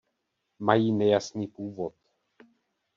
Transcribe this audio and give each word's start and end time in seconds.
Mají 0.59 0.91
nejasný 0.91 1.47
původ. 1.47 1.93